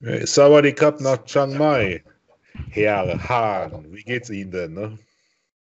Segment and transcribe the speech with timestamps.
[0.00, 2.02] Sawadee nach Chiang Mai.
[2.70, 4.74] Herr Hahn, wie geht's Ihnen denn?
[4.74, 4.98] Ne?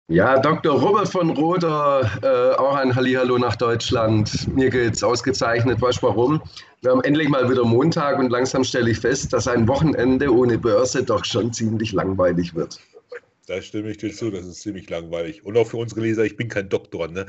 [0.08, 0.80] Ja, Dr.
[0.80, 4.48] Robert von Roder, äh, auch ein Hallihallo nach Deutschland.
[4.56, 5.82] Mir geht's ausgezeichnet.
[5.82, 6.42] Weißt du warum?
[6.82, 10.58] Wir haben endlich mal wieder Montag und langsam stelle ich fest, dass ein Wochenende ohne
[10.58, 12.80] Börse doch schon ziemlich langweilig wird.
[13.48, 15.46] Da stimme ich dir zu, das ist ziemlich langweilig.
[15.46, 17.26] Und auch für unsere Leser, ich bin kein Doktor, ne?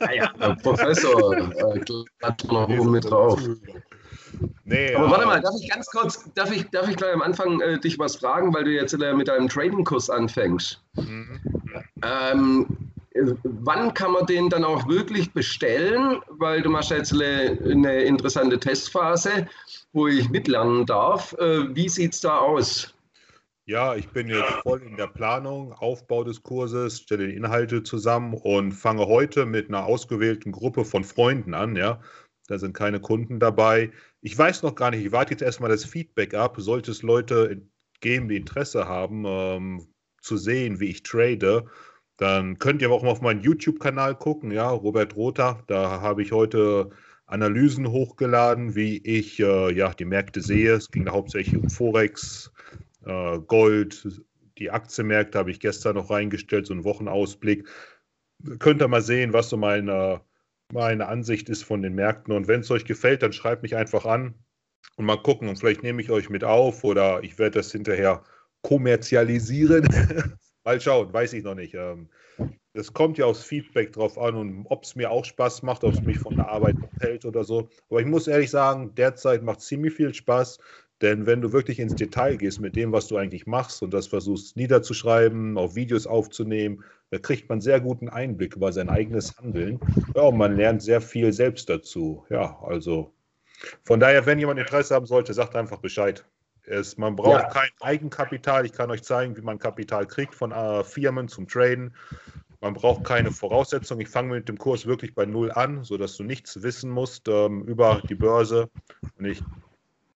[0.00, 1.80] Naja, Professor, äh,
[2.18, 3.40] klatscht noch oben mit drauf.
[4.68, 5.10] Nee, Aber ja.
[5.10, 7.98] warte mal, darf ich ganz kurz, darf ich, darf ich gleich am Anfang äh, dich
[7.98, 10.82] was fragen, weil du jetzt äh, mit deinem Trading-Kurs anfängst?
[10.96, 11.40] Mhm.
[12.04, 12.66] Ähm,
[13.44, 16.20] wann kann man den dann auch wirklich bestellen?
[16.28, 19.48] Weil du machst jetzt eine, eine interessante Testphase,
[19.94, 21.32] wo ich mitlernen darf.
[21.38, 22.92] Äh, wie sieht es da aus?
[23.64, 28.34] Ja, ich bin jetzt voll in der Planung, Aufbau des Kurses, stelle die Inhalte zusammen
[28.34, 31.74] und fange heute mit einer ausgewählten Gruppe von Freunden an.
[31.76, 32.00] Ja,
[32.48, 33.92] da sind keine Kunden dabei.
[34.20, 36.56] Ich weiß noch gar nicht, ich warte jetzt erstmal das Feedback ab.
[36.58, 37.62] Sollte es Leute
[38.00, 39.86] geben, die Interesse haben, ähm,
[40.20, 41.66] zu sehen, wie ich trade,
[42.16, 45.62] dann könnt ihr auch mal auf meinen YouTube-Kanal gucken, ja, Robert Rother.
[45.68, 46.90] Da habe ich heute
[47.26, 50.74] Analysen hochgeladen, wie ich äh, ja, die Märkte sehe.
[50.74, 52.52] Es ging hauptsächlich um Forex,
[53.04, 54.22] äh, Gold,
[54.58, 57.68] die Aktienmärkte habe ich gestern noch reingestellt, so einen Wochenausblick.
[58.58, 60.20] Könnt ihr mal sehen, was so meine
[60.72, 62.34] meine Ansicht ist von den Märkten.
[62.34, 64.34] Und wenn es euch gefällt, dann schreibt mich einfach an
[64.96, 65.48] und mal gucken.
[65.48, 68.22] Und vielleicht nehme ich euch mit auf oder ich werde das hinterher
[68.62, 69.88] kommerzialisieren.
[70.64, 71.74] mal schauen, weiß ich noch nicht.
[71.74, 75.84] Das ähm, kommt ja aufs Feedback drauf an und ob es mir auch Spaß macht,
[75.84, 77.68] ob es mich von der Arbeit hält oder so.
[77.88, 80.58] Aber ich muss ehrlich sagen, derzeit macht ziemlich viel Spaß.
[81.00, 84.08] Denn wenn du wirklich ins Detail gehst mit dem, was du eigentlich machst und das
[84.08, 89.78] versuchst niederzuschreiben, auf Videos aufzunehmen, da kriegt man sehr guten Einblick über sein eigenes Handeln.
[90.14, 92.24] Ja, und man lernt sehr viel selbst dazu.
[92.30, 93.12] Ja, also
[93.84, 96.24] von daher, wenn jemand Interesse haben sollte, sagt einfach Bescheid.
[96.64, 97.48] Es, man braucht ja.
[97.48, 98.66] kein Eigenkapital.
[98.66, 101.94] Ich kann euch zeigen, wie man Kapital kriegt von äh, Firmen zum Traden.
[102.60, 104.00] Man braucht keine Voraussetzungen.
[104.00, 107.62] Ich fange mit dem Kurs wirklich bei Null an, sodass du nichts wissen musst ähm,
[107.62, 108.68] über die Börse.
[109.16, 109.42] Und ich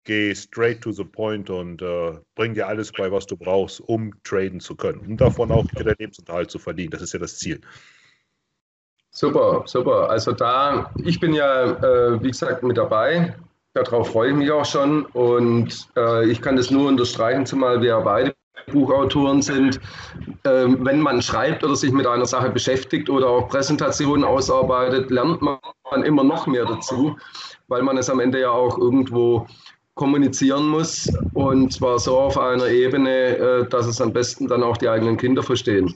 [0.04, 4.12] geh straight to the point und äh, bring dir alles bei, was du brauchst, um
[4.24, 6.90] traden zu können und davon auch den Lebensunterhalt zu verdienen.
[6.90, 7.60] Das ist ja das Ziel.
[9.10, 10.08] Super, super.
[10.08, 13.34] Also da, ich bin ja, äh, wie gesagt, mit dabei.
[13.74, 17.98] Darauf freue ich mich auch schon und äh, ich kann das nur unterstreichen, zumal wir
[18.00, 18.34] beide
[18.70, 19.80] Buchautoren sind.
[20.44, 25.40] Ähm, wenn man schreibt oder sich mit einer Sache beschäftigt oder auch Präsentationen ausarbeitet, lernt
[25.42, 25.58] man
[26.04, 27.16] immer noch mehr dazu,
[27.68, 29.46] weil man es am Ende ja auch irgendwo
[29.94, 34.76] kommunizieren muss und zwar so auf einer Ebene, äh, dass es am besten dann auch
[34.76, 35.94] die eigenen Kinder verstehen.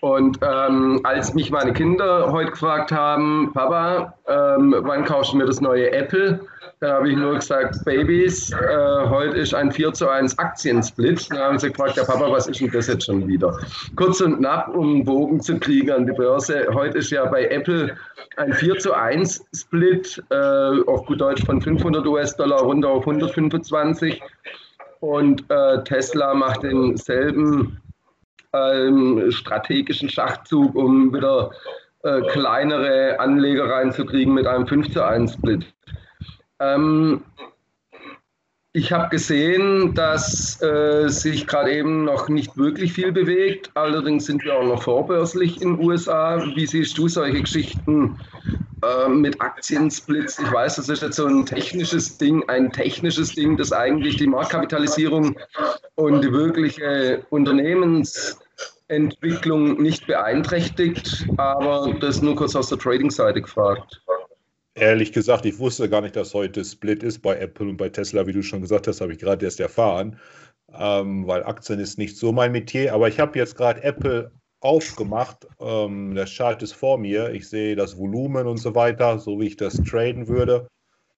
[0.00, 5.46] Und ähm, als mich meine Kinder heute gefragt haben, Papa, ähm, wann kaufst du mir
[5.46, 6.40] das neue Apple?
[6.84, 11.26] Da habe ich nur gesagt, Babys, äh, heute ist ein 4 zu 1 Aktiensplit.
[11.30, 13.58] Da haben sie gefragt, ja Papa, was ist denn das jetzt schon wieder?
[13.96, 16.66] Kurz und knapp, um einen Bogen zu kriegen an die Börse.
[16.74, 17.96] Heute ist ja bei Apple
[18.36, 20.34] ein 4 zu 1 Split, äh,
[20.86, 24.20] auf gut Deutsch von 500 US-Dollar runter auf 125.
[25.00, 27.80] Und äh, Tesla macht denselben
[28.52, 31.50] ähm, strategischen Schachzug, um wieder
[32.02, 35.64] äh, kleinere Anleger reinzukriegen mit einem 5 zu 1 Split.
[36.64, 37.22] Ähm,
[38.76, 43.70] ich habe gesehen, dass äh, sich gerade eben noch nicht wirklich viel bewegt.
[43.74, 46.44] Allerdings sind wir auch noch vorbörslich in den USA.
[46.56, 48.18] Wie siehst du solche Geschichten
[48.82, 50.40] äh, mit Aktiensplits?
[50.40, 54.26] Ich weiß, das ist jetzt so ein technisches Ding, ein technisches Ding, das eigentlich die
[54.26, 55.36] Marktkapitalisierung
[55.94, 58.40] und die wirkliche Unternehmens
[58.88, 64.02] Entwicklung nicht beeinträchtigt, aber das nur kurz aus der Trading-Seite gefragt.
[64.76, 68.26] Ehrlich gesagt, ich wusste gar nicht, dass heute Split ist bei Apple und bei Tesla,
[68.26, 70.18] wie du schon gesagt hast, habe ich gerade erst erfahren,
[70.76, 72.92] ähm, weil Aktien ist nicht so mein Metier.
[72.92, 75.46] Aber ich habe jetzt gerade Apple aufgemacht.
[75.60, 77.30] Ähm, der Chart ist vor mir.
[77.30, 80.66] Ich sehe das Volumen und so weiter, so wie ich das traden würde.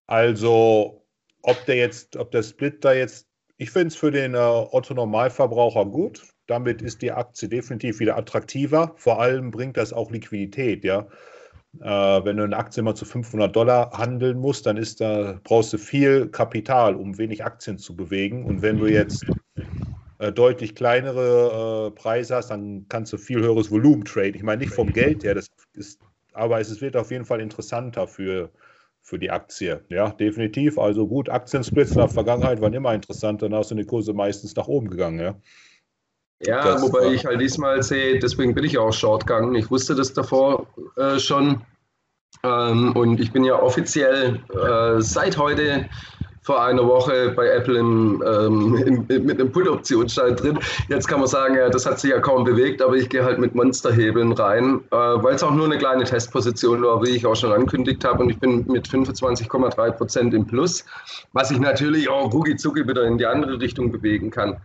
[0.06, 1.06] Also,
[1.42, 4.92] ob der jetzt, ob der Split da jetzt, ich finde es für den äh, Otto
[4.92, 6.22] Normalverbraucher gut.
[6.46, 8.92] Damit ist die Aktie definitiv wieder attraktiver.
[8.96, 11.08] Vor allem bringt das auch Liquidität, ja.
[11.80, 15.72] Äh, wenn du eine Aktie immer zu 500 Dollar handeln musst, dann ist da, brauchst
[15.72, 18.44] du viel Kapital, um wenig Aktien zu bewegen.
[18.44, 19.26] Und wenn du jetzt
[20.18, 24.34] äh, deutlich kleinere äh, Preise hast, dann kannst du viel höheres Volumen traden.
[24.34, 26.00] Ich meine nicht vom Geld her, das ist,
[26.32, 28.50] aber es wird auf jeden Fall interessanter für,
[29.02, 29.84] für die Aktie.
[29.88, 30.78] Ja, definitiv.
[30.78, 34.54] Also gut, Aktiensplits in der Vergangenheit waren immer interessant, dann hast du die Kurse meistens
[34.56, 35.40] nach oben gegangen, ja.
[36.40, 39.54] Ja, das wobei ich halt diesmal sehe, deswegen bin ich auch Short gegangen.
[39.54, 40.66] Ich wusste das davor
[40.96, 41.62] äh, schon.
[42.42, 45.88] Ähm, und ich bin ja offiziell äh, seit heute
[46.46, 50.58] vor einer Woche bei Apple in, ähm, in, in, mit einem Put-Optionsschein drin.
[50.88, 53.40] Jetzt kann man sagen, ja, das hat sich ja kaum bewegt, aber ich gehe halt
[53.40, 57.34] mit Monsterhebeln rein, äh, weil es auch nur eine kleine Testposition war, wie ich auch
[57.34, 58.22] schon ankündigt habe.
[58.22, 60.84] Und ich bin mit 25,3 Prozent im Plus,
[61.32, 64.56] was ich natürlich auch rucki zucki wieder in die andere Richtung bewegen kann.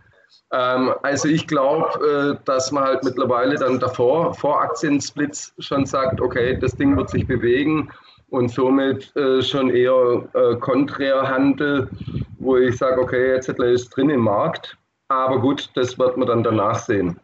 [0.52, 6.20] Ähm, also ich glaube, äh, dass man halt mittlerweile dann davor, vor Aktiensplits schon sagt,
[6.20, 7.90] okay, das Ding wird sich bewegen
[8.28, 11.88] und somit äh, schon eher äh, Konträrhandel,
[12.38, 14.76] wo ich sage, okay, jetzt ist drin im Markt,
[15.08, 17.18] aber gut, das wird man dann danach sehen.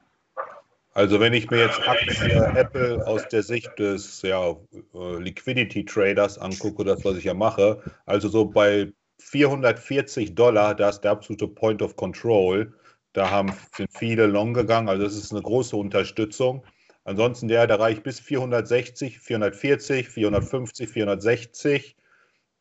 [0.94, 6.38] Also wenn ich mir jetzt Aktien Apple aus der Sicht des ja, äh, Liquidity Traders
[6.38, 11.48] angucke, das was ich ja mache, also so bei 440 Dollar, da ist der absolute
[11.48, 12.72] Point of Control.
[13.18, 13.52] Da haben,
[13.90, 16.64] viele long gegangen, also das ist eine große Unterstützung.
[17.02, 21.96] Ansonsten der, der reicht bis 460, 440, 450, 460.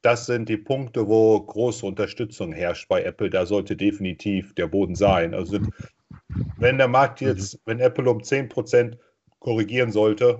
[0.01, 3.29] Das sind die Punkte, wo große Unterstützung herrscht bei Apple.
[3.29, 5.35] Da sollte definitiv der Boden sein.
[5.35, 5.59] Also
[6.57, 8.97] wenn der Markt jetzt, wenn Apple um 10%
[9.37, 10.39] korrigieren sollte,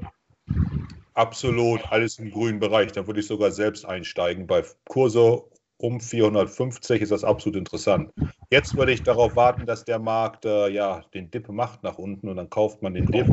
[1.14, 2.92] absolut alles im grünen Bereich.
[2.92, 4.48] Dann würde ich sogar selbst einsteigen.
[4.48, 5.44] Bei Kurse
[5.78, 8.12] um 450 ist das absolut interessant.
[8.50, 12.30] Jetzt würde ich darauf warten, dass der Markt äh, ja den Dip macht nach unten
[12.30, 13.28] und dann kauft man den Dip,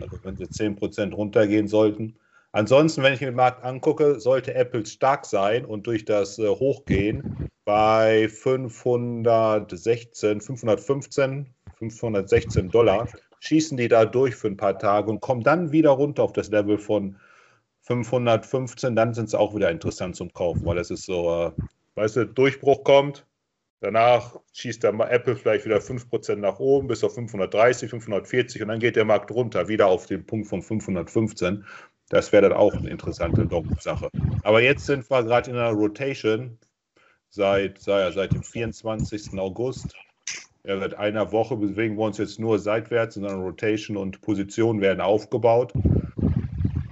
[0.00, 2.16] also wenn sie 10% runtergehen sollten.
[2.52, 6.48] Ansonsten, wenn ich mir den Markt angucke, sollte Apple stark sein und durch das äh,
[6.48, 7.22] Hochgehen
[7.64, 11.48] bei 516, 515,
[11.78, 13.08] 516 Dollar
[13.40, 16.48] schießen die da durch für ein paar Tage und kommen dann wieder runter auf das
[16.50, 17.16] Level von
[17.82, 21.52] 515, dann sind sie auch wieder interessant zum Kaufen, weil es ist so, äh,
[21.94, 23.26] weißt du, Durchbruch kommt,
[23.80, 28.80] danach schießt der Apple vielleicht wieder 5% nach oben bis auf 530, 540 und dann
[28.80, 31.64] geht der Markt runter, wieder auf den Punkt von 515.
[32.08, 33.48] Das wäre dann auch eine interessante
[33.80, 34.08] Sache.
[34.42, 36.58] Aber jetzt sind wir gerade in einer Rotation
[37.30, 39.38] seit, seit dem 24.
[39.38, 39.94] August.
[40.64, 44.80] Ja, seit einer Woche bewegen wir uns jetzt nur seitwärts in einer Rotation und Positionen
[44.80, 45.72] werden aufgebaut.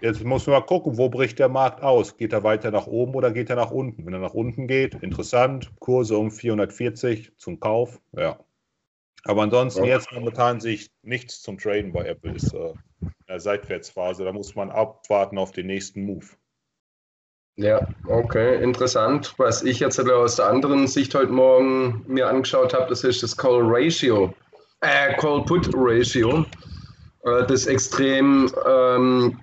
[0.01, 2.17] Jetzt muss man mal gucken, wo bricht der Markt aus?
[2.17, 4.07] Geht er weiter nach oben oder geht er nach unten?
[4.07, 5.71] Wenn er nach unten geht, interessant.
[5.79, 8.39] Kurse um 440 zum Kauf, ja.
[9.25, 9.97] Aber ansonsten ja.
[9.97, 14.25] jetzt momentan sich nichts zum Traden bei Apple ist äh, in der Seitwärtsphase.
[14.25, 16.25] Da muss man abwarten auf den nächsten Move.
[17.57, 19.35] Ja, okay, interessant.
[19.37, 23.37] Was ich jetzt aus der anderen Sicht heute Morgen mir angeschaut habe, das ist das
[23.37, 24.33] Call Ratio,
[24.81, 26.47] äh, Call Put Ratio.
[27.25, 29.39] Äh, das extrem ähm,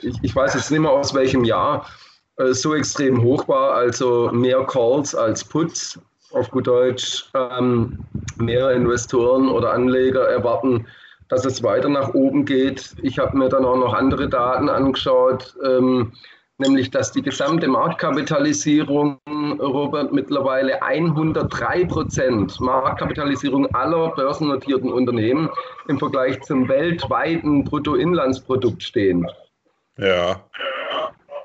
[0.00, 1.86] ich, ich weiß jetzt nicht mehr aus welchem Jahr,
[2.36, 5.98] äh, so extrem hoch war, also mehr Calls als Puts.
[6.32, 7.98] Auf gut Deutsch, ähm,
[8.38, 10.86] mehr Investoren oder Anleger erwarten,
[11.28, 12.94] dass es weiter nach oben geht.
[13.02, 15.54] Ich habe mir dann auch noch andere Daten angeschaut.
[15.62, 16.12] Ähm,
[16.58, 19.18] nämlich dass die gesamte Marktkapitalisierung,
[19.58, 25.48] Robert, mittlerweile 103 Prozent Marktkapitalisierung aller börsennotierten Unternehmen
[25.88, 29.26] im Vergleich zum weltweiten Bruttoinlandsprodukt stehen.
[29.98, 30.40] Ja.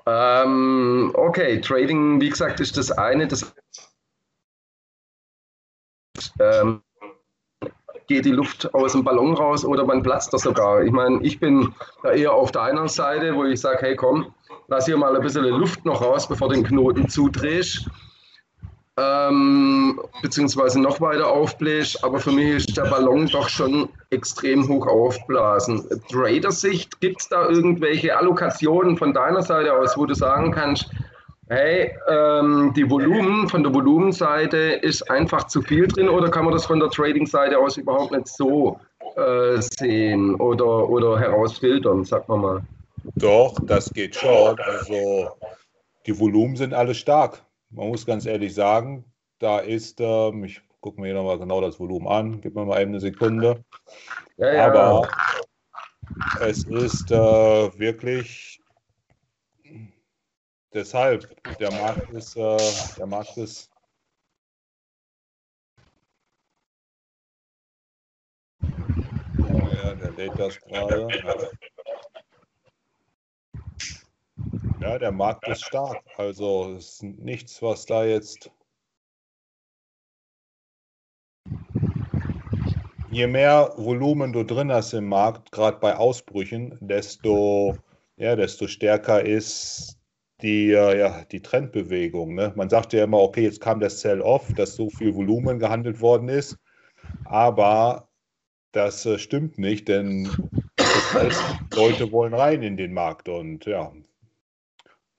[0.06, 3.28] Ähm, okay, Trading, wie gesagt, ist das eine.
[3.28, 3.54] Das
[6.40, 6.82] ähm,
[8.08, 10.84] geht die Luft aus dem Ballon raus oder man platzt das sogar.
[10.84, 11.74] Ich meine, ich bin
[12.04, 14.34] da eher auf deiner Seite, wo ich sage, hey komm,
[14.68, 17.90] lass hier mal ein bisschen Luft noch raus, bevor du den Knoten zudrehst.
[19.00, 22.04] Ähm, beziehungsweise noch weiter aufbläst.
[22.04, 25.86] Aber für mich ist der Ballon doch schon extrem hoch aufblasen.
[26.10, 30.90] Trader-Sicht, gibt es da irgendwelche Allokationen von deiner Seite aus, wo du sagen kannst,
[31.50, 36.54] hey, ähm, die Volumen von der Volumenseite ist einfach zu viel drin oder kann man
[36.54, 38.80] das von der Trading-Seite aus überhaupt nicht so
[39.16, 42.62] äh, sehen oder, oder herausfiltern, sag mal mal?
[43.16, 44.60] Doch, das geht schon.
[44.60, 45.32] Also
[46.06, 47.46] die Volumen sind alle stark.
[47.70, 49.06] Man muss ganz ehrlich sagen,
[49.40, 52.82] da ist, ähm, ich gucke mir hier nochmal genau das Volumen an, gib mir mal
[52.82, 53.64] eben eine Sekunde.
[54.38, 54.68] Ja, ja.
[54.68, 55.10] Aber
[56.42, 58.62] es ist äh, wirklich
[60.74, 62.58] deshalb, der Markt ist, äh,
[62.98, 63.70] der Markt ist
[69.88, 71.08] ja, der lädt das gerade.
[74.88, 76.02] Ja, der Markt ist stark.
[76.16, 78.50] Also ist nichts, was da jetzt.
[83.12, 87.76] Je mehr Volumen du drin hast im Markt, gerade bei Ausbrüchen, desto,
[88.16, 89.98] ja, desto stärker ist
[90.42, 92.36] die, äh, ja, die Trendbewegung.
[92.36, 92.54] Ne?
[92.56, 96.30] Man sagt ja immer, okay, jetzt kam das Sell-Off, dass so viel Volumen gehandelt worden
[96.30, 96.58] ist.
[97.26, 98.08] Aber
[98.72, 100.30] das äh, stimmt nicht, denn
[100.78, 101.44] das heißt,
[101.76, 103.92] Leute wollen rein in den Markt und ja,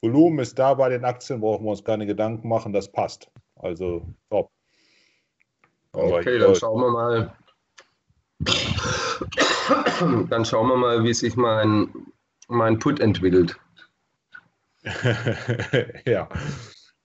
[0.01, 3.31] Volumen ist da bei den Aktien, brauchen wir uns keine Gedanken machen, das passt.
[3.57, 4.51] Also top.
[5.93, 7.37] Okay, dann schauen wir mal.
[10.31, 11.93] Dann schauen wir mal, wie sich mein,
[12.47, 13.59] mein Put entwickelt.
[16.07, 16.29] ja,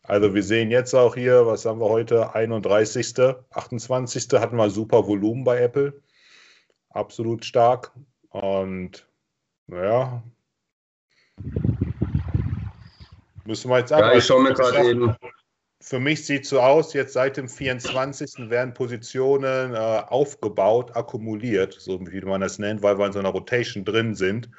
[0.04, 2.36] also wir sehen jetzt auch hier, was haben wir heute?
[2.36, 3.16] 31.,
[3.50, 4.28] 28.
[4.34, 6.02] hatten wir super Volumen bei Apple.
[6.90, 7.92] Absolut stark.
[8.30, 9.08] Und
[9.68, 10.22] naja,
[13.46, 14.02] müssen wir jetzt ab.
[14.02, 15.16] Ja, ich schaue mir gerade eben
[15.84, 18.50] für mich sieht so aus, jetzt seit dem 24.
[18.50, 23.30] werden Positionen äh, aufgebaut, akkumuliert, so wie man das nennt, weil wir in so einer
[23.30, 24.50] Rotation drin sind.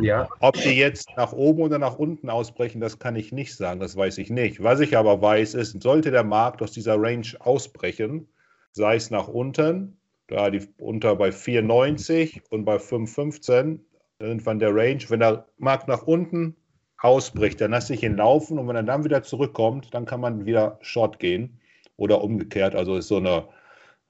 [0.00, 0.28] Ja.
[0.40, 3.96] Ob die jetzt nach oben oder nach unten ausbrechen, das kann ich nicht sagen, das
[3.96, 4.62] weiß ich nicht.
[4.64, 8.26] Was ich aber weiß, ist, sollte der Markt aus dieser Range ausbrechen,
[8.72, 9.96] sei es nach unten,
[10.26, 13.78] da die unter bei 4,90 und bei 5,15,
[14.18, 15.04] dann sind wir in der Range.
[15.08, 16.56] Wenn der Markt nach unten
[17.04, 20.46] ausbricht, dann lasse ich ihn laufen und wenn er dann wieder zurückkommt, dann kann man
[20.46, 21.60] wieder Short gehen
[21.96, 22.74] oder umgekehrt.
[22.74, 23.46] Also ist so eine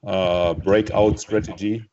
[0.01, 1.85] äh, Breakout-Strategy.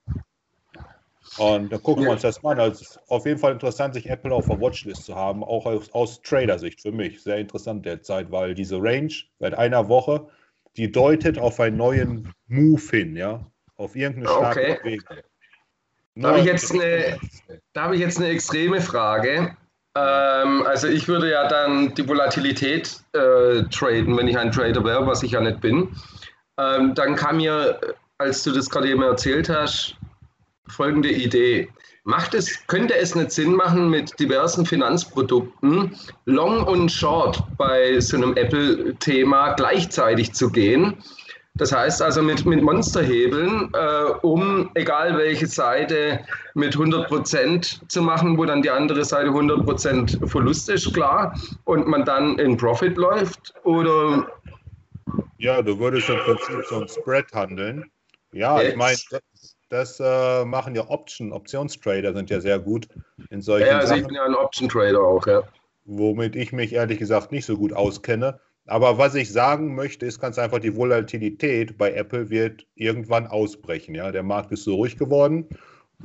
[1.39, 2.61] Und dann gucken wir uns das mal an.
[2.61, 5.91] Also ist auf jeden Fall interessant, sich Apple auf der Watchlist zu haben, auch aus,
[5.93, 7.23] aus Trader-Sicht für mich.
[7.23, 10.29] Sehr interessant derzeit, weil diese Range seit einer Woche,
[10.77, 13.45] die deutet auf einen neuen Move hin, ja,
[13.77, 14.79] auf irgendeine starke okay.
[14.83, 15.17] Bewegung.
[16.15, 17.19] Da habe ich, jetzt eine,
[17.73, 19.57] da habe ich jetzt eine extreme Frage.
[19.95, 25.07] Ähm, also ich würde ja dann die Volatilität äh, traden, wenn ich ein Trader wäre,
[25.07, 25.89] was ich ja nicht bin.
[26.59, 27.79] Ähm, dann kam mir,
[28.19, 29.97] als du das gerade eben erzählt hast,
[30.69, 31.69] folgende Idee.
[32.05, 38.17] Macht es, könnte es nicht Sinn machen, mit diversen Finanzprodukten Long und Short bei so
[38.17, 40.97] einem Apple-Thema gleichzeitig zu gehen?
[41.57, 46.21] Das heißt also mit, mit Monsterhebeln, äh, um egal welche Seite
[46.55, 51.39] mit 100 Prozent zu machen, wo dann die andere Seite 100 Prozent Verlust ist, klar,
[51.65, 53.53] und man dann in Profit läuft?
[53.65, 54.27] Oder?
[55.37, 57.91] Ja, du würdest im Prinzip so ein Spread handeln.
[58.33, 58.71] Ja, Jetzt.
[58.71, 62.89] ich meine, das, das äh, machen ja Option, Optionstrader sind ja sehr gut
[63.29, 65.43] in solchen Ja, also Sachen, ich bin ja ein Option Trader auch, ja.
[65.85, 68.41] Womit ich mich ehrlich gesagt nicht so gut auskenne.
[68.67, 73.95] Aber was ich sagen möchte, ist ganz einfach, die Volatilität bei Apple wird irgendwann ausbrechen.
[73.95, 74.13] Ja?
[74.13, 75.49] Der Markt ist so ruhig geworden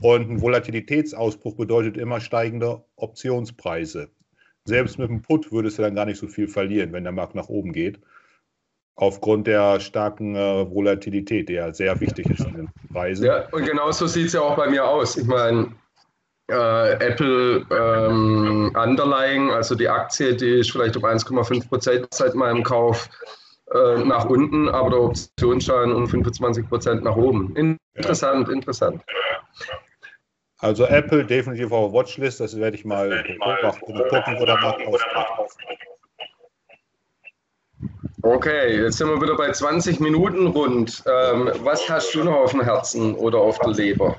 [0.02, 4.10] und ein Volatilitätsausbruch bedeutet immer steigende Optionspreise.
[4.66, 7.36] Selbst mit dem Put würdest du dann gar nicht so viel verlieren, wenn der Markt
[7.36, 8.00] nach oben geht.
[8.96, 13.26] Aufgrund der starken äh, Volatilität, die ja sehr wichtig ist in den Preisen.
[13.26, 15.16] Ja, und genauso sieht es ja auch bei mir aus.
[15.16, 15.72] Ich meine,
[16.50, 22.64] äh, Apple ähm, Underlying, also die Aktie, die ist vielleicht um 1,5 Prozent seit meinem
[22.64, 23.10] Kauf
[23.74, 27.56] äh, nach unten, aber der Optionsschein um 25 Prozent nach oben.
[27.96, 28.54] Interessant, ja.
[28.54, 29.04] interessant.
[30.60, 34.58] Also Apple definitiv auf der Watchlist, das werde ich mal beobachten und gucken, wo der
[34.58, 35.88] Markt ausbricht.
[38.24, 41.04] Okay, jetzt sind wir wieder bei 20 Minuten rund.
[41.06, 44.18] Ähm, was hast du noch auf dem Herzen oder auf der Leber?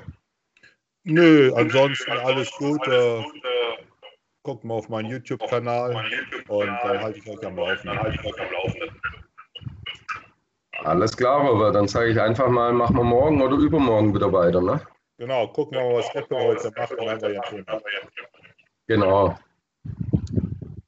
[1.10, 2.86] Nö, ansonsten alles gut.
[2.86, 3.24] Äh,
[4.42, 5.96] guckt mal auf meinen YouTube-Kanal
[6.48, 9.00] und dann halte ich euch am Laufenden.
[10.84, 14.60] Alles klar, aber dann sage ich einfach mal, machen wir morgen oder übermorgen wieder weiter,
[14.60, 14.80] ne?
[15.16, 17.80] Genau, gucken wir mal, was Apple heute macht und dann wir Thema.
[18.86, 19.38] Genau.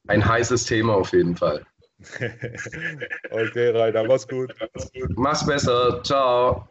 [0.07, 1.65] Ein heißes Thema auf jeden Fall.
[3.31, 4.53] okay, Rainer, mach's gut.
[5.15, 6.01] Mach's besser.
[6.03, 6.67] Ciao.